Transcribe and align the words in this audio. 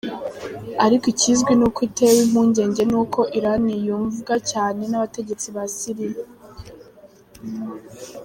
Ariko 0.85 1.05
ikizwi 1.13 1.51
ni 1.55 1.63
uko 1.67 1.79
itewe 1.87 2.19
impungenge 2.25 2.81
nuko 2.91 3.19
Irani 3.37 3.73
yumvwa 3.85 4.35
cyane 4.51 4.81
n'abategetsi 4.87 5.47
ba 5.55 5.63
Syria. 5.77 6.21